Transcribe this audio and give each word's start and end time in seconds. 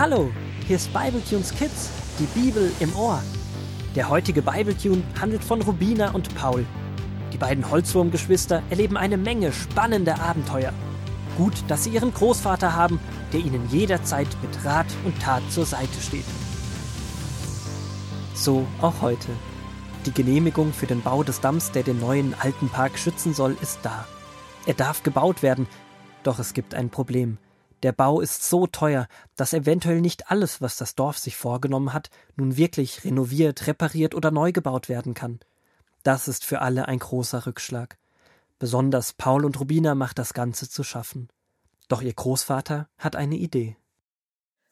Hallo, 0.00 0.30
hier 0.66 0.76
ist 0.76 0.90
Bibletunes 0.94 1.54
Kids, 1.54 1.90
die 2.18 2.40
Bibel 2.40 2.72
im 2.80 2.96
Ohr. 2.96 3.22
Der 3.94 4.08
heutige 4.08 4.40
Bibletune 4.40 5.02
handelt 5.20 5.44
von 5.44 5.60
Rubina 5.60 6.12
und 6.12 6.34
Paul. 6.34 6.64
Die 7.34 7.36
beiden 7.36 7.70
Holzwurmgeschwister 7.70 8.62
erleben 8.70 8.96
eine 8.96 9.18
Menge 9.18 9.52
spannender 9.52 10.18
Abenteuer. 10.18 10.72
Gut, 11.36 11.52
dass 11.68 11.84
sie 11.84 11.90
ihren 11.90 12.14
Großvater 12.14 12.74
haben, 12.74 12.98
der 13.34 13.40
ihnen 13.40 13.68
jederzeit 13.68 14.28
mit 14.40 14.64
Rat 14.64 14.86
und 15.04 15.20
Tat 15.20 15.42
zur 15.50 15.66
Seite 15.66 16.00
steht. 16.00 16.24
So 18.32 18.66
auch 18.80 19.02
heute. 19.02 19.28
Die 20.06 20.14
Genehmigung 20.14 20.72
für 20.72 20.86
den 20.86 21.02
Bau 21.02 21.22
des 21.24 21.42
Damms, 21.42 21.72
der 21.72 21.82
den 21.82 22.00
neuen 22.00 22.34
alten 22.40 22.70
Park 22.70 22.98
schützen 22.98 23.34
soll, 23.34 23.54
ist 23.60 23.80
da. 23.82 24.06
Er 24.64 24.72
darf 24.72 25.02
gebaut 25.02 25.42
werden, 25.42 25.66
doch 26.22 26.38
es 26.38 26.54
gibt 26.54 26.74
ein 26.74 26.88
Problem. 26.88 27.36
Der 27.82 27.92
Bau 27.92 28.20
ist 28.20 28.48
so 28.48 28.66
teuer, 28.66 29.08
dass 29.36 29.52
eventuell 29.52 30.00
nicht 30.00 30.30
alles, 30.30 30.60
was 30.60 30.76
das 30.76 30.94
Dorf 30.94 31.18
sich 31.18 31.36
vorgenommen 31.36 31.92
hat, 31.92 32.10
nun 32.36 32.56
wirklich 32.56 33.04
renoviert, 33.04 33.66
repariert 33.66 34.14
oder 34.14 34.30
neu 34.30 34.52
gebaut 34.52 34.88
werden 34.88 35.14
kann. 35.14 35.40
Das 36.02 36.28
ist 36.28 36.44
für 36.44 36.60
alle 36.60 36.88
ein 36.88 36.98
großer 36.98 37.46
Rückschlag. 37.46 37.96
Besonders 38.58 39.14
Paul 39.14 39.44
und 39.44 39.58
Rubina 39.58 39.94
macht 39.94 40.18
das 40.18 40.34
Ganze 40.34 40.68
zu 40.68 40.84
schaffen. 40.84 41.28
Doch 41.88 42.02
ihr 42.02 42.12
Großvater 42.12 42.88
hat 42.98 43.16
eine 43.16 43.36
Idee. 43.36 43.76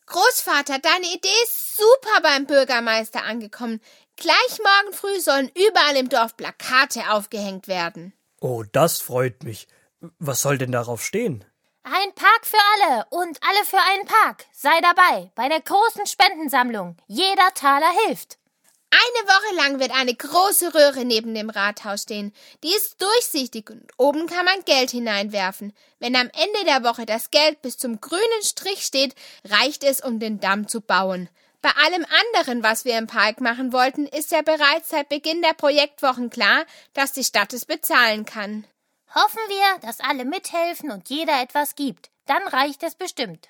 Großvater, 0.07 0.79
deine 0.79 1.07
Idee 1.07 1.29
ist 1.45 1.77
super 1.77 2.21
beim 2.23 2.47
Bürgermeister 2.47 3.25
angekommen. 3.25 3.81
Gleich 4.17 4.59
morgen 4.59 4.95
früh 4.95 5.21
sollen 5.21 5.51
überall 5.51 5.97
im 5.97 6.09
Dorf 6.09 6.37
Plakate 6.37 7.11
aufgehängt 7.11 7.69
werden. 7.69 8.15
Oh, 8.41 8.65
das 8.73 9.01
freut 9.01 9.43
mich. 9.43 9.69
Was 10.19 10.43
soll 10.43 10.59
denn 10.59 10.73
darauf 10.73 11.05
stehen? 11.05 11.45
Ein 11.91 12.13
Park 12.13 12.45
für 12.45 12.59
alle 12.75 13.07
und 13.09 13.39
alle 13.43 13.65
für 13.65 13.79
einen 13.79 14.05
Park. 14.05 14.45
Sei 14.53 14.79
dabei 14.83 15.31
bei 15.35 15.49
der 15.49 15.63
großen 15.63 16.07
Spendensammlung. 16.07 16.99
Jeder 17.07 17.55
Taler 17.55 17.91
hilft. 18.05 18.37
Eine 18.91 19.27
Woche 19.27 19.55
lang 19.57 19.81
wird 19.81 19.93
eine 19.93 20.15
große 20.15 20.75
Röhre 20.75 21.07
neben 21.07 21.35
dem 21.35 21.49
Rathaus 21.49 22.03
stehen. 22.03 22.35
Die 22.63 22.75
ist 22.75 23.01
durchsichtig 23.01 23.71
und 23.71 23.91
oben 23.97 24.27
kann 24.27 24.45
man 24.45 24.63
Geld 24.67 24.91
hineinwerfen. 24.91 25.73
Wenn 25.99 26.15
am 26.15 26.29
Ende 26.29 26.65
der 26.67 26.85
Woche 26.85 27.07
das 27.07 27.31
Geld 27.31 27.63
bis 27.63 27.79
zum 27.79 28.03
grünen 28.03 28.43
Strich 28.43 28.83
steht, 28.83 29.15
reicht 29.45 29.83
es, 29.83 30.03
um 30.03 30.19
den 30.19 30.41
Damm 30.41 30.69
zu 30.69 30.83
bauen. 30.83 31.31
Bei 31.63 31.71
allem 31.71 32.05
anderen, 32.35 32.63
was 32.63 32.85
wir 32.85 32.99
im 32.99 33.07
Park 33.07 33.41
machen 33.41 33.73
wollten, 33.73 34.07
ist 34.07 34.31
ja 34.31 34.43
bereits 34.43 34.91
seit 34.91 35.09
Beginn 35.09 35.41
der 35.41 35.55
Projektwochen 35.55 36.29
klar, 36.29 36.67
dass 36.93 37.13
die 37.13 37.25
Stadt 37.25 37.55
es 37.55 37.65
bezahlen 37.65 38.27
kann. 38.27 38.67
Hoffen 39.15 39.41
wir, 39.49 39.81
dass 39.81 40.01
alle 40.01 40.25
mithelfen 40.25 40.91
und 40.91 41.09
jeder 41.09 41.41
etwas 41.43 41.75
gibt. 41.75 42.11
Dann 42.27 42.47
reicht 42.47 42.83
es 42.83 42.95
bestimmt. 42.95 43.49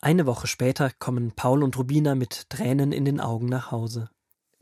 Eine 0.00 0.26
Woche 0.26 0.46
später 0.46 0.90
kommen 0.98 1.32
Paul 1.34 1.64
und 1.64 1.76
Rubina 1.76 2.14
mit 2.14 2.48
Tränen 2.50 2.92
in 2.92 3.04
den 3.04 3.20
Augen 3.20 3.46
nach 3.46 3.72
Hause. 3.72 4.10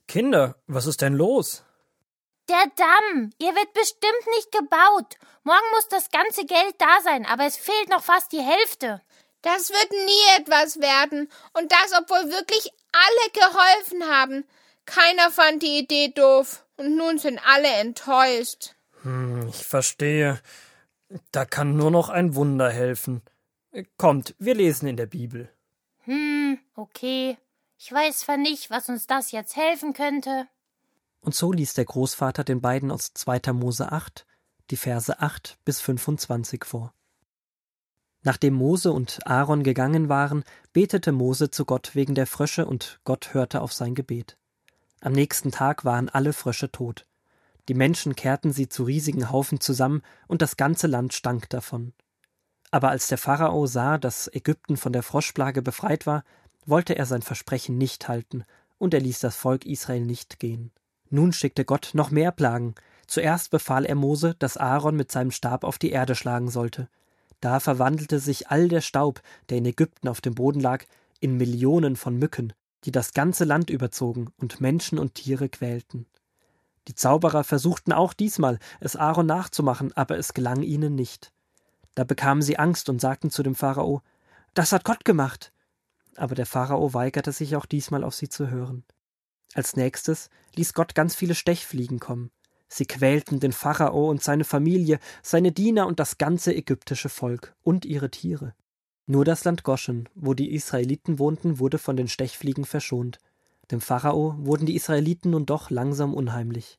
Kinder, 0.09 0.57
was 0.67 0.87
ist 0.87 1.03
denn 1.03 1.13
los? 1.13 1.63
Der 2.49 2.65
Damm. 2.77 3.31
Ihr 3.39 3.55
wird 3.55 3.73
bestimmt 3.75 4.27
nicht 4.35 4.53
gebaut. 4.53 5.17
Morgen 5.43 5.71
muss 5.75 5.89
das 5.89 6.11
ganze 6.11 6.47
Geld 6.47 6.77
da 6.79 7.01
sein, 7.03 7.27
aber 7.27 7.45
es 7.45 7.57
fehlt 7.57 7.89
noch 7.91 8.03
fast 8.03 8.33
die 8.33 8.41
Hälfte. 8.41 9.03
Das 9.43 9.71
wird 9.71 9.91
nie 9.91 10.41
etwas 10.41 10.81
werden. 10.81 11.29
Und 11.53 11.71
das, 11.71 11.93
obwohl 11.99 12.31
wirklich 12.31 12.71
alle 12.93 13.31
geholfen 13.33 14.05
haben. 14.09 14.45
Keiner 14.87 15.31
fand 15.31 15.63
die 15.63 15.79
Idee 15.79 16.09
doof. 16.09 16.65
Und 16.77 16.97
nun 16.97 17.19
sind 17.19 17.41
alle 17.47 17.69
enttäuscht. 17.69 18.76
Hm, 19.07 19.49
ich 19.49 19.65
verstehe. 19.65 20.41
Da 21.31 21.45
kann 21.45 21.77
nur 21.77 21.93
noch 21.93 22.09
ein 22.09 22.35
Wunder 22.35 22.71
helfen. 22.71 23.23
Kommt, 23.97 24.35
wir 24.39 24.55
lesen 24.55 24.89
in 24.89 24.97
der 24.97 25.07
Bibel. 25.07 25.49
Hm, 26.05 26.59
okay. 26.75 27.39
Ich 27.79 27.93
weiß 27.93 28.21
zwar 28.21 28.37
nicht, 28.37 28.71
was 28.71 28.89
uns 28.89 29.07
das 29.07 29.31
jetzt 29.31 29.55
helfen 29.55 29.93
könnte. 29.93 30.49
Und 31.21 31.35
so 31.35 31.53
ließ 31.53 31.75
der 31.75 31.85
Großvater 31.85 32.43
den 32.43 32.61
beiden 32.61 32.91
aus 32.91 33.13
2. 33.15 33.53
Mose 33.53 33.93
8 33.93 34.27
die 34.71 34.77
Verse 34.77 35.21
8 35.21 35.59
bis 35.65 35.81
25 35.81 36.65
vor. 36.65 36.93
Nachdem 38.23 38.55
Mose 38.55 38.91
und 38.93 39.25
Aaron 39.25 39.63
gegangen 39.63 40.09
waren, 40.09 40.43
betete 40.73 41.13
Mose 41.13 41.53
zu 41.53 41.65
Gott 41.65 41.95
wegen 41.95 42.17
der 42.17 42.27
Frösche 42.27 42.67
und 42.67 42.99
Gott 43.05 43.35
hörte 43.35 43.61
auf 43.61 43.73
sein 43.73 43.95
Gebet. 43.95 44.37
Am 45.01 45.13
nächsten 45.13 45.53
Tag 45.53 45.85
waren 45.85 46.09
alle 46.09 46.33
Frösche 46.33 46.73
tot. 46.73 47.07
Die 47.69 47.75
Menschen 47.75 48.15
kehrten 48.15 48.53
sie 48.53 48.69
zu 48.69 48.85
riesigen 48.85 49.31
Haufen 49.31 49.61
zusammen, 49.61 50.03
und 50.29 50.43
das 50.43 50.57
ganze 50.57 50.87
Land 50.87 51.13
stank 51.15 51.49
davon. 51.51 51.93
Aber 52.71 52.91
als 52.91 53.09
der 53.09 53.19
Pharao 53.19 53.67
sah, 53.67 53.99
dass 53.99 54.33
Ägypten 54.33 54.77
von 54.77 54.93
der 54.93 55.03
Froschplage 55.03 55.63
befreit 55.63 56.07
war, 56.07 56.25
wollte 56.65 56.97
er 56.97 57.07
sein 57.07 57.23
Versprechen 57.23 57.79
nicht 57.79 58.09
halten, 58.09 58.45
und 58.79 58.95
er 58.95 59.01
ließ 59.01 59.21
das 59.21 59.37
Volk 59.37 59.65
Israel 59.65 60.05
nicht 60.05 60.39
gehen. 60.39 60.73
Nun 61.09 61.33
schickte 61.33 61.65
Gott 61.65 61.91
noch 61.95 62.11
mehr 62.11 62.33
Plagen. 62.33 62.75
Zuerst 63.07 63.51
befahl 63.51 63.85
er 63.85 63.95
Mose, 63.95 64.35
dass 64.39 64.57
Aaron 64.57 64.97
mit 64.97 65.13
seinem 65.13 65.31
Stab 65.31 65.65
auf 65.65 65.79
die 65.79 65.91
Erde 65.91 66.15
schlagen 66.15 66.51
sollte. 66.51 66.89
Da 67.41 67.61
verwandelte 67.61 68.19
sich 68.19 68.49
all 68.49 68.69
der 68.69 68.81
Staub, 68.81 69.23
der 69.49 69.59
in 69.59 69.67
Ägypten 69.67 70.09
auf 70.09 70.21
dem 70.21 70.35
Boden 70.35 70.61
lag, 70.61 70.85
in 71.21 71.37
Millionen 71.37 71.97
von 71.97 72.19
Mücken, 72.19 72.53
die 72.85 72.91
das 72.91 73.15
ganze 73.15 73.45
Land 73.45 73.71
überzogen 73.71 74.29
und 74.39 74.61
Menschen 74.61 74.99
und 74.99 75.15
Tiere 75.15 75.49
quälten. 75.49 76.07
Die 76.89 76.95
Zauberer 76.95 77.45
versuchten 77.45 77.93
auch 77.93 78.13
diesmal, 78.13 78.59
es 78.81 78.97
Aaron 78.97 79.27
nachzumachen, 79.27 79.93
aber 79.95 80.19
es 80.19 80.35
gelang 80.35 80.63
ihnen 80.63 80.95
nicht. 80.95 81.33
Da 81.95 82.05
bekamen 82.05 82.43
sie 82.43 82.59
Angst 82.59 82.89
und 82.89 83.01
sagten 83.01 83.31
zu 83.31 83.43
dem 83.43 83.55
Pharao, 83.55 84.03
das 84.55 84.73
hat 84.73 84.85
Gott 84.85 85.05
gemacht. 85.05 85.53
Aber 86.17 86.35
der 86.35 86.47
Pharao 86.47 86.95
weigerte 86.95 87.33
sich 87.33 87.57
auch 87.57 87.67
diesmal 87.67 88.05
auf 88.05 88.15
sie 88.15 88.29
zu 88.29 88.51
hören. 88.51 88.85
Als 89.55 89.77
nächstes 89.77 90.31
ließ 90.55 90.75
Gott 90.75 90.95
ganz 90.95 91.15
viele 91.15 91.35
Stechfliegen 91.35 91.99
kommen. 91.99 92.31
Sie 92.69 92.87
quälten 92.87 93.41
den 93.41 93.53
Pharao 93.53 94.11
und 94.11 94.23
seine 94.23 94.45
Familie, 94.45 94.99
seine 95.23 95.53
Diener 95.53 95.87
und 95.87 96.01
das 96.01 96.19
ganze 96.19 96.55
ägyptische 96.55 97.09
Volk 97.09 97.55
und 97.63 97.85
ihre 97.85 98.11
Tiere. 98.11 98.55
Nur 99.07 99.25
das 99.25 99.45
Land 99.45 99.63
Goschen, 99.63 100.09
wo 100.15 100.35
die 100.35 100.53
Israeliten 100.53 101.19
wohnten, 101.19 101.59
wurde 101.59 101.79
von 101.79 101.97
den 101.97 102.09
Stechfliegen 102.09 102.65
verschont. 102.65 103.19
Dem 103.71 103.81
Pharao 103.81 104.35
wurden 104.39 104.67
die 104.67 104.77
Israeliten 104.77 105.31
nun 105.31 105.47
doch 105.47 105.71
langsam 105.71 106.15
unheimlich. 106.15 106.79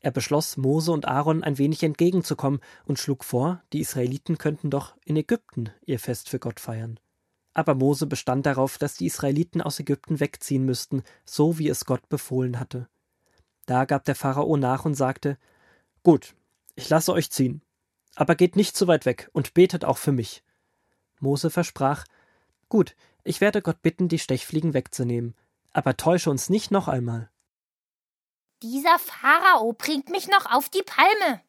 Er 0.00 0.10
beschloss, 0.10 0.56
Mose 0.56 0.90
und 0.90 1.06
Aaron 1.06 1.44
ein 1.44 1.58
wenig 1.58 1.82
entgegenzukommen 1.82 2.60
und 2.86 2.98
schlug 2.98 3.22
vor, 3.22 3.62
die 3.72 3.80
Israeliten 3.80 4.36
könnten 4.36 4.68
doch 4.68 4.96
in 5.04 5.16
Ägypten 5.16 5.70
ihr 5.86 6.00
Fest 6.00 6.28
für 6.28 6.40
Gott 6.40 6.58
feiern. 6.58 6.98
Aber 7.54 7.74
Mose 7.74 8.06
bestand 8.06 8.46
darauf, 8.46 8.78
dass 8.78 8.94
die 8.94 9.06
Israeliten 9.06 9.60
aus 9.60 9.78
Ägypten 9.78 10.18
wegziehen 10.18 10.64
müssten, 10.64 11.04
so 11.24 11.58
wie 11.58 11.68
es 11.68 11.84
Gott 11.84 12.08
befohlen 12.08 12.58
hatte. 12.58 12.88
Da 13.66 13.84
gab 13.84 14.04
der 14.04 14.16
Pharao 14.16 14.56
nach 14.56 14.84
und 14.84 14.94
sagte 14.94 15.38
Gut, 16.02 16.34
ich 16.74 16.88
lasse 16.88 17.12
euch 17.12 17.30
ziehen, 17.30 17.62
aber 18.16 18.34
geht 18.34 18.56
nicht 18.56 18.76
zu 18.76 18.88
weit 18.88 19.06
weg 19.06 19.30
und 19.32 19.54
betet 19.54 19.84
auch 19.84 19.98
für 19.98 20.12
mich. 20.12 20.42
Mose 21.20 21.50
versprach 21.50 22.06
Gut, 22.68 22.96
ich 23.22 23.40
werde 23.40 23.62
Gott 23.62 23.82
bitten, 23.82 24.08
die 24.08 24.18
Stechfliegen 24.18 24.74
wegzunehmen, 24.74 25.34
aber 25.72 25.96
täusche 25.96 26.30
uns 26.30 26.48
nicht 26.48 26.70
noch 26.70 26.88
einmal. 26.88 27.30
Dieser 28.62 28.98
Pharao 28.98 29.72
bringt 29.72 30.08
mich 30.10 30.28
noch 30.28 30.46
auf 30.52 30.68
die 30.68 30.82
Palme. 30.82 31.42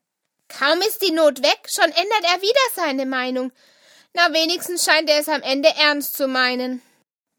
Kaum 0.47 0.79
ist 0.79 1.01
die 1.01 1.11
Not 1.11 1.44
weg, 1.44 1.67
schon 1.67 1.85
ändert 1.85 2.23
er 2.23 2.41
wieder 2.41 2.59
seine 2.73 3.06
Meinung. 3.06 3.51
Na, 4.13 4.33
wenigstens 4.33 4.85
scheint 4.85 5.09
er 5.09 5.19
es 5.19 5.29
am 5.29 5.41
Ende 5.41 5.69
ernst 5.69 6.16
zu 6.16 6.28
meinen. 6.28 6.81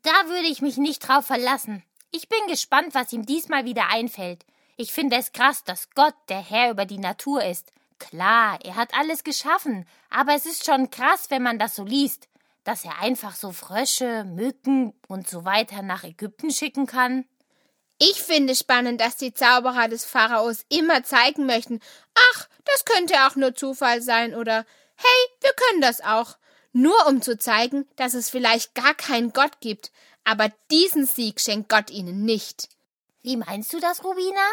Da 0.02 0.28
würde 0.28 0.48
ich 0.48 0.60
mich 0.60 0.76
nicht 0.76 1.00
drauf 1.00 1.26
verlassen. 1.26 1.82
Ich 2.10 2.28
bin 2.28 2.46
gespannt, 2.48 2.94
was 2.94 3.12
ihm 3.12 3.26
diesmal 3.26 3.64
wieder 3.64 3.88
einfällt. 3.88 4.44
Ich 4.76 4.92
finde 4.92 5.16
es 5.16 5.32
krass, 5.32 5.64
dass 5.64 5.90
Gott 5.90 6.14
der 6.28 6.42
Herr 6.42 6.70
über 6.70 6.84
die 6.84 6.98
Natur 6.98 7.44
ist. 7.44 7.72
Klar, 7.98 8.58
er 8.64 8.74
hat 8.76 8.92
alles 8.94 9.24
geschaffen, 9.24 9.86
aber 10.10 10.34
es 10.34 10.46
ist 10.46 10.64
schon 10.64 10.90
krass, 10.90 11.30
wenn 11.30 11.42
man 11.42 11.58
das 11.58 11.76
so 11.76 11.84
liest 11.84 12.28
dass 12.64 12.84
er 12.84 12.98
einfach 13.00 13.36
so 13.36 13.52
Frösche, 13.52 14.24
Mücken 14.24 14.94
und 15.06 15.28
so 15.28 15.44
weiter 15.44 15.82
nach 15.82 16.02
Ägypten 16.02 16.50
schicken 16.50 16.86
kann? 16.86 17.26
Ich 17.98 18.22
finde 18.22 18.56
spannend, 18.56 19.00
dass 19.00 19.16
die 19.16 19.34
Zauberer 19.34 19.88
des 19.88 20.04
Pharaos 20.04 20.64
immer 20.68 21.04
zeigen 21.04 21.46
möchten, 21.46 21.80
ach, 22.32 22.48
das 22.64 22.84
könnte 22.84 23.14
auch 23.26 23.36
nur 23.36 23.54
Zufall 23.54 24.02
sein 24.02 24.34
oder 24.34 24.66
hey, 24.96 25.28
wir 25.40 25.52
können 25.52 25.80
das 25.80 26.00
auch. 26.00 26.36
Nur 26.72 27.06
um 27.06 27.22
zu 27.22 27.38
zeigen, 27.38 27.86
dass 27.94 28.14
es 28.14 28.30
vielleicht 28.30 28.74
gar 28.74 28.94
keinen 28.94 29.32
Gott 29.32 29.60
gibt, 29.60 29.92
aber 30.24 30.50
diesen 30.72 31.06
Sieg 31.06 31.40
schenkt 31.40 31.68
Gott 31.68 31.90
ihnen 31.90 32.24
nicht. 32.24 32.68
Wie 33.22 33.36
meinst 33.36 33.72
du 33.72 33.78
das, 33.78 34.02
Rubina? 34.02 34.44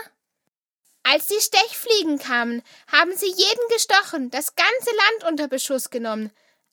Als 1.03 1.25
die 1.25 1.41
Stechfliegen 1.41 2.19
kamen, 2.19 2.61
haben 2.91 3.15
sie 3.15 3.25
jeden 3.25 3.67
gestochen, 3.69 4.29
das 4.29 4.55
ganze 4.55 4.91
Land 4.91 5.31
unter 5.31 5.47
Beschuss 5.47 5.89
genommen 5.89 6.31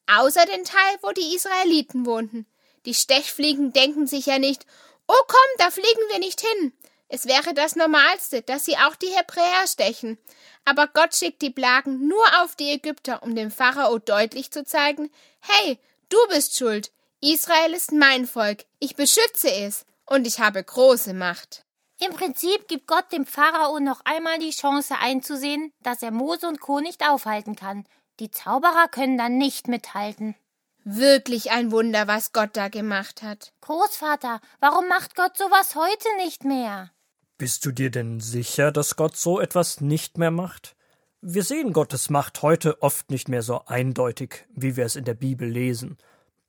außer 0.09 0.45
den 0.47 0.65
Teil, 0.65 0.97
wo 1.03 1.13
die 1.13 1.35
Israeliten 1.35 2.07
wohnten. 2.07 2.47
Die 2.87 2.95
Stechfliegen 2.95 3.73
denken 3.73 4.07
sich 4.07 4.27
ja 4.27 4.39
nicht, 4.39 4.67
oh 5.07 5.23
komm, 5.27 5.59
da 5.59 5.71
fliegen 5.71 6.09
wir 6.11 6.19
nicht 6.19 6.41
hin. 6.41 6.73
Es 7.09 7.27
wäre 7.27 7.55
das 7.55 7.77
Normalste, 7.77 8.43
dass 8.43 8.65
sie 8.65 8.77
auch 8.77 8.97
die 8.97 9.15
Hebräer 9.15 9.67
stechen. 9.67 10.19
Aber 10.65 10.87
Gott 10.87 11.15
schickt 11.15 11.41
die 11.41 11.51
Plagen 11.51 12.07
nur 12.07 12.25
auf 12.43 12.55
die 12.55 12.71
Ägypter, 12.71 13.23
um 13.23 13.35
dem 13.35 13.51
Pharao 13.51 13.99
deutlich 13.99 14.51
zu 14.51 14.65
zeigen, 14.65 15.11
hey, 15.41 15.79
du 16.11 16.19
bist 16.29 16.57
schuld. 16.57 16.91
Israel 17.21 17.73
ist 17.73 17.93
mein 17.93 18.27
Volk, 18.27 18.65
ich 18.79 18.95
beschütze 18.95 19.51
es, 19.51 19.87
und 20.07 20.27
ich 20.27 20.39
habe 20.39 20.63
große 20.63 21.15
Macht. 21.15 21.65
Im 22.01 22.13
Prinzip 22.13 22.69
gibt 22.69 22.87
Gott 22.87 23.11
dem 23.11 23.27
Pharao 23.27 23.81
noch 23.81 24.01
einmal 24.05 24.39
die 24.39 24.51
Chance 24.51 24.95
einzusehen, 25.01 25.73
dass 25.83 26.03
er 26.03 26.13
Mose 26.13 26.47
und 26.47 26.61
Co. 26.61 26.81
nicht 26.81 27.03
aufhalten 27.09 27.57
kann. 27.57 27.87
Die 28.21 28.33
Zauberer 28.33 28.89
können 28.91 29.17
dann 29.17 29.39
nicht 29.39 29.69
mithalten. 29.69 30.35
Wirklich 30.83 31.53
ein 31.53 31.71
Wunder, 31.71 32.09
was 32.09 32.33
Gott 32.33 32.51
da 32.55 32.69
gemacht 32.69 33.23
hat. 33.23 33.53
Großvater, 33.61 34.41
warum 34.59 34.89
macht 34.89 35.15
Gott 35.15 35.37
sowas 35.37 35.77
heute 35.77 36.09
nicht 36.17 36.45
mehr? 36.45 36.91
Bist 37.37 37.65
du 37.65 37.71
dir 37.71 37.91
denn 37.91 38.19
sicher, 38.19 38.73
dass 38.73 38.97
Gott 38.97 39.17
so 39.17 39.39
etwas 39.39 39.81
nicht 39.81 40.19
mehr 40.19 40.33
macht? 40.33 40.75
Wir 41.21 41.45
sehen 41.45 41.73
Gottes 41.73 42.11
Macht 42.11 42.43
heute 42.43 42.83
oft 42.83 43.11
nicht 43.11 43.29
mehr 43.29 43.43
so 43.43 43.65
eindeutig, 43.67 44.47
wie 44.55 44.77
wir 44.77 44.87
es 44.87 44.97
in 44.97 45.05
der 45.05 45.15
Bibel 45.15 45.49
lesen. 45.49 45.99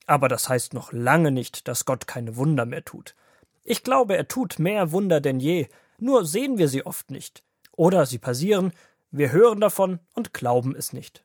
Aber 0.08 0.28
das 0.28 0.50
heißt 0.50 0.74
noch 0.74 0.92
lange 0.92 1.32
nicht, 1.32 1.68
dass 1.68 1.86
Gott 1.86 2.08
keine 2.08 2.36
Wunder 2.36 2.66
mehr 2.66 2.84
tut. 2.84 3.16
Ich 3.64 3.84
glaube, 3.84 4.18
er 4.18 4.28
tut 4.28 4.58
mehr 4.58 4.92
Wunder 4.92 5.22
denn 5.22 5.40
je, 5.40 5.68
nur 6.00 6.26
sehen 6.26 6.58
wir 6.58 6.68
sie 6.68 6.86
oft 6.86 7.12
nicht. 7.12 7.44
Oder 7.74 8.08
sie 8.08 8.18
passieren, 8.18 8.74
wir 9.12 9.32
hören 9.32 9.60
davon 9.60 10.00
und 10.14 10.34
glauben 10.34 10.76
es 10.76 10.94
nicht. 10.94 11.24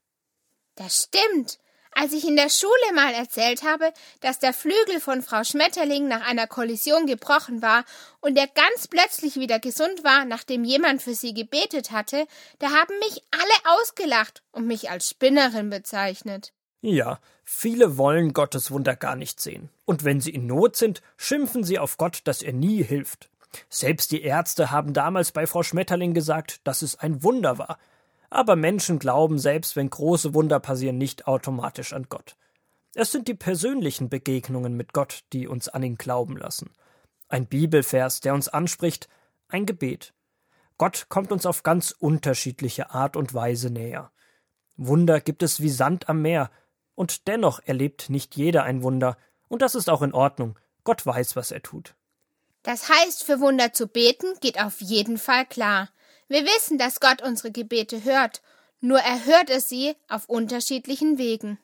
Das 0.77 1.05
stimmt. 1.05 1.59
Als 1.97 2.13
ich 2.13 2.27
in 2.27 2.35
der 2.35 2.51
Schule 2.51 2.93
mal 2.95 3.13
erzählt 3.15 3.63
habe, 3.63 3.93
dass 4.21 4.41
der 4.41 4.53
Flügel 4.53 4.99
von 4.99 5.23
Frau 5.23 5.45
Schmetterling 5.45 6.09
nach 6.09 6.27
einer 6.27 6.49
Kollision 6.49 7.07
gebrochen 7.07 7.63
war 7.63 7.85
und 8.21 8.37
er 8.37 8.49
ganz 8.49 8.89
plötzlich 8.89 9.37
wieder 9.37 9.61
gesund 9.61 10.03
war, 10.03 10.25
nachdem 10.25 10.65
jemand 10.65 11.03
für 11.03 11.15
sie 11.15 11.35
gebetet 11.35 11.93
hatte, 11.93 12.27
da 12.59 12.71
haben 12.71 12.99
mich 12.99 13.23
alle 13.31 13.79
ausgelacht 13.79 14.43
und 14.51 14.67
mich 14.67 14.91
als 14.91 15.09
Spinnerin 15.09 15.71
bezeichnet. 15.71 16.53
Ja, 16.81 17.21
viele 17.45 17.97
wollen 17.97 18.33
Gottes 18.33 18.73
Wunder 18.73 18.97
gar 18.97 19.15
nicht 19.15 19.41
sehen. 19.41 19.71
Und 19.85 20.03
wenn 20.05 20.21
sie 20.21 20.35
in 20.35 20.47
Not 20.47 20.75
sind, 20.75 21.01
schimpfen 21.17 21.63
sie 21.63 21.79
auf 21.79 21.97
Gott, 21.97 22.23
dass 22.25 22.43
er 22.43 22.53
nie 22.53 22.83
hilft. 22.83 23.31
Selbst 23.69 24.11
die 24.11 24.23
Ärzte 24.23 24.73
haben 24.73 24.93
damals 24.95 25.31
bei 25.31 25.47
Frau 25.47 25.63
Schmetterling 25.63 26.13
gesagt, 26.13 26.61
dass 26.65 26.83
es 26.83 26.99
ein 26.99 27.23
Wunder 27.23 27.57
war. 27.57 27.79
Aber 28.35 28.57
Menschen 28.57 28.99
glauben, 28.99 29.39
selbst 29.39 29.77
wenn 29.77 29.89
große 29.89 30.35
Wunder 30.35 30.59
passieren, 30.59 30.99
nicht 30.99 31.29
automatisch 31.29 31.93
an 31.93 32.07
Gott. 32.09 32.35
Es 32.93 33.13
sind 33.13 33.29
die 33.29 33.35
persönlichen 33.35 34.09
Begegnungen 34.09 34.77
mit 34.77 34.93
Gott, 34.93 35.23
die 35.33 35.47
uns 35.47 35.69
an 35.69 35.85
ihn 35.85 35.95
glauben 35.95 36.37
lassen. 36.37 36.73
Ein 37.29 37.47
Bibelvers, 37.47 38.19
der 38.19 38.35
uns 38.35 38.49
anspricht, 38.49 39.09
ein 39.47 39.67
Gebet. 39.67 40.15
Gott 40.79 41.07
kommt 41.09 41.31
uns 41.31 41.47
auf 41.47 41.63
ganz 41.63 41.93
unterschiedliche 41.97 42.91
Art 42.91 43.17
und 43.17 43.35
Weise 43.35 43.71
näher. 43.71 44.11
Wunder 44.77 45.21
gibt 45.21 45.45
es 45.45 45.61
wie 45.61 45.71
Sand 45.71 46.09
am 46.09 46.21
Meer, 46.21 46.51
und 46.97 47.29
dennoch 47.29 47.61
erlebt 47.65 48.11
nicht 48.11 48.35
jeder 48.35 48.65
ein 48.65 48.83
Wunder, 48.83 49.17
und 49.47 49.63
das 49.63 49.77
ist 49.77 49.89
auch 49.89 50.03
in 50.03 50.13
Ordnung. 50.13 50.59
Gott 50.83 51.07
weiß, 51.07 51.37
was 51.37 51.53
er 51.53 51.63
tut. 51.63 51.95
Das 52.65 52.89
heißt, 52.89 53.23
für 53.23 53.39
Wunder 53.39 53.73
zu 53.73 53.87
beten 53.87 54.27
geht 54.41 54.61
auf 54.61 54.81
jeden 54.81 55.19
Fall 55.19 55.47
klar. 55.47 55.89
Wir 56.35 56.47
wissen, 56.47 56.79
dass 56.79 56.99
Gott 56.99 57.23
unsere 57.23 57.53
Gebete 57.53 58.03
hört, 58.03 58.43
nur 58.81 58.99
er 58.99 59.25
hört 59.25 59.51
es 59.51 59.69
sie 59.69 59.95
auf 60.09 60.29
unterschiedlichen 60.29 61.17
Wegen. 61.17 61.61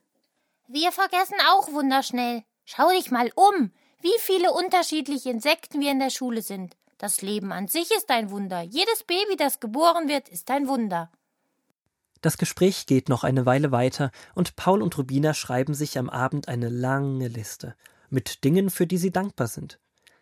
Wir 0.69 0.93
vergessen 0.93 1.35
auch 1.49 1.73
Wunder 1.73 2.05
schnell. 2.05 2.45
Schau 2.65 2.89
dich 2.91 3.11
mal 3.11 3.33
um, 3.35 3.73
wie 4.01 4.17
viele 4.21 4.53
unterschiedliche 4.53 5.29
Insekten 5.29 5.81
wir 5.81 5.91
in 5.91 5.99
der 5.99 6.11
Schule 6.11 6.41
sind. 6.41 6.77
Das 6.99 7.21
Leben 7.21 7.51
an 7.51 7.67
sich 7.67 7.91
ist 7.91 8.11
ein 8.11 8.31
Wunder. 8.31 8.63
Jedes 8.63 9.03
Baby, 9.03 9.35
das 9.37 9.59
geboren 9.59 10.07
wird, 10.07 10.29
ist 10.29 10.49
ein 10.53 10.69
Wunder. 10.69 11.11
Das 12.21 12.39
Gespräch 12.39 12.87
geht 12.87 13.09
noch 13.09 13.25
eine 13.25 13.47
Weile 13.47 13.73
weiter 13.73 14.13
und 14.37 14.55
Paul 14.55 14.83
und 14.83 14.97
Rubina 14.97 15.35
schreiben 15.35 15.75
sich 15.75 15.99
am 15.99 16.09
Abend 16.09 16.47
eine 16.47 16.69
lange 16.69 17.27
Liste 17.27 17.75
mit 18.09 18.45
Dingen, 18.45 18.71
für 18.71 18.87
die 18.87 18.99
sie 18.99 19.11
dankbar 19.11 19.49
sind. 19.49 19.81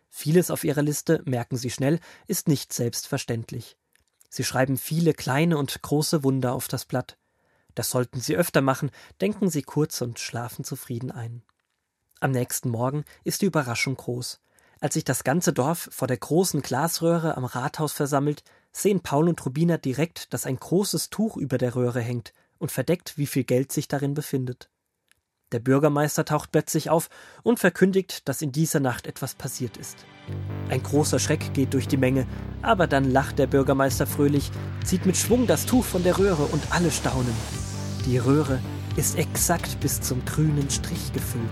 Vieles 0.09 0.51
auf 0.51 0.65
ihrer 0.65 0.81
Liste, 0.81 1.21
merken 1.27 1.59
sie 1.59 1.69
schnell, 1.69 2.01
ist 2.29 2.49
nicht 2.49 2.73
selbstverständlich. 2.73 3.77
Sie 4.29 4.45
schreiben 4.45 4.77
viele 4.77 5.15
kleine 5.15 5.59
und 5.59 5.81
große 5.81 6.23
Wunder 6.23 6.53
auf 6.53 6.69
das 6.69 6.85
Blatt. 6.85 7.17
Das 7.75 7.91
sollten 7.91 8.21
sie 8.21 8.37
öfter 8.37 8.61
machen, 8.61 8.91
denken 9.21 9.51
sie 9.51 9.63
kurz 9.63 10.01
und 10.01 10.19
schlafen 10.19 10.65
zufrieden 10.65 11.11
ein. 11.11 11.43
Am 12.21 12.33
nächsten 12.33 12.69
Morgen 12.71 13.05
ist 13.25 13.43
die 13.43 13.47
Überraschung 13.47 13.97
groß. 13.97 14.41
Als 14.81 14.95
sich 14.95 15.05
das 15.05 15.25
ganze 15.25 15.53
Dorf 15.53 15.89
vor 15.93 16.09
der 16.09 16.17
großen 16.17 16.63
Glasröhre 16.63 17.37
am 17.37 17.45
Rathaus 17.45 17.93
versammelt, 17.93 18.43
sehen 18.73 19.01
Paul 19.01 19.29
und 19.29 19.45
Rubina 19.45 19.77
direkt, 19.77 20.33
dass 20.33 20.47
ein 20.47 20.57
großes 20.57 21.11
Tuch 21.11 21.37
über 21.37 21.59
der 21.59 21.75
Röhre 21.75 22.01
hängt 22.01 22.33
und 22.59 22.73
verdeckt, 22.73 23.19
wie 23.19 23.27
viel 23.27 23.45
Geld 23.45 23.73
sich 23.73 23.89
darin 23.89 24.15
befindet. 24.15 24.71
Der 25.53 25.61
Bürgermeister 25.61 26.27
taucht 26.27 26.53
plötzlich 26.53 26.91
auf 26.91 27.09
und 27.43 27.59
verkündigt, 27.59 28.29
dass 28.29 28.43
in 28.43 28.53
dieser 28.53 28.81
Nacht 28.81 29.07
etwas 29.07 29.35
passiert 29.35 29.79
ist. 29.79 30.05
Ein 30.69 30.83
großer 30.83 31.19
Schreck 31.19 31.55
geht 31.55 31.73
durch 31.73 31.89
die 31.89 31.97
Menge, 31.97 32.27
aber 32.61 32.87
dann 32.87 33.11
lacht 33.11 33.39
der 33.39 33.47
Bürgermeister 33.47 34.07
fröhlich, 34.07 34.51
zieht 34.85 35.07
mit 35.07 35.17
Schwung 35.17 35.47
das 35.47 35.65
Tuch 35.65 35.85
von 35.85 36.03
der 36.03 36.19
Röhre 36.19 36.45
und 36.45 36.63
alle 36.71 36.91
staunen. 36.91 37.35
Die 38.05 38.19
Röhre 38.19 38.59
ist 38.97 39.17
exakt 39.17 39.81
bis 39.81 40.03
zum 40.03 40.23
grünen 40.27 40.69
Strich 40.69 41.15
gefüllt. 41.15 41.45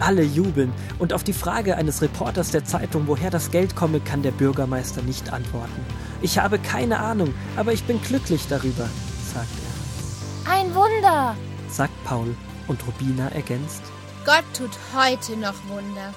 Alle 0.00 0.22
jubeln 0.22 0.72
und 0.98 1.12
auf 1.12 1.22
die 1.22 1.32
Frage 1.32 1.76
eines 1.76 2.02
Reporters 2.02 2.50
der 2.50 2.64
Zeitung, 2.64 3.06
woher 3.06 3.30
das 3.30 3.52
Geld 3.52 3.76
komme, 3.76 4.00
kann 4.00 4.22
der 4.22 4.32
Bürgermeister 4.32 5.02
nicht 5.02 5.32
antworten. 5.32 5.86
Ich 6.22 6.38
habe 6.38 6.58
keine 6.58 6.98
Ahnung, 6.98 7.32
aber 7.54 7.72
ich 7.72 7.84
bin 7.84 8.02
glücklich 8.02 8.46
darüber, 8.48 8.88
sagt 9.32 9.46
er. 9.46 10.52
Ein 10.52 10.74
Wunder, 10.74 11.36
sagt 11.68 11.92
Paul 12.04 12.34
und 12.68 12.86
Rubina 12.86 13.28
ergänzt. 13.30 13.82
Gott 14.24 14.44
tut 14.54 14.70
heute 14.94 15.36
noch 15.36 15.54
Wunder. 15.68 16.12